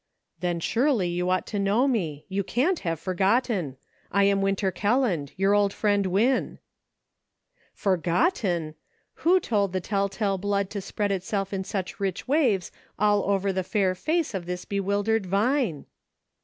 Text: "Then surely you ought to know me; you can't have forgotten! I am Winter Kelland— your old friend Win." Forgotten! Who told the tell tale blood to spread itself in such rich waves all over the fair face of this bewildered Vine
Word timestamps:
"Then 0.39 0.59
surely 0.59 1.09
you 1.09 1.29
ought 1.29 1.45
to 1.45 1.59
know 1.59 1.87
me; 1.87 2.25
you 2.27 2.43
can't 2.43 2.79
have 2.79 2.99
forgotten! 2.99 3.77
I 4.11 4.23
am 4.23 4.41
Winter 4.41 4.71
Kelland— 4.71 5.31
your 5.37 5.53
old 5.53 5.71
friend 5.73 6.07
Win." 6.07 6.57
Forgotten! 7.75 8.73
Who 9.21 9.39
told 9.39 9.73
the 9.73 9.79
tell 9.79 10.09
tale 10.09 10.39
blood 10.39 10.71
to 10.71 10.81
spread 10.81 11.11
itself 11.11 11.53
in 11.53 11.63
such 11.65 11.99
rich 11.99 12.27
waves 12.27 12.71
all 12.97 13.23
over 13.25 13.53
the 13.53 13.63
fair 13.63 13.93
face 13.93 14.33
of 14.33 14.47
this 14.47 14.65
bewildered 14.65 15.27
Vine 15.27 15.85